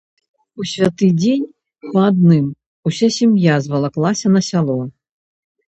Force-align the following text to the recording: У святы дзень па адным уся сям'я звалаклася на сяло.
У 0.61 0.65
святы 0.71 1.09
дзень 1.21 1.43
па 1.91 2.07
адным 2.09 2.45
уся 2.93 3.07
сям'я 3.19 3.55
звалаклася 3.69 4.27
на 4.39 4.47
сяло. 4.53 4.81